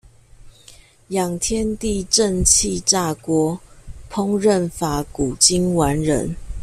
[1.11, 3.59] 養天地正氣炸鍋，
[4.09, 6.35] 烹飪法古今完人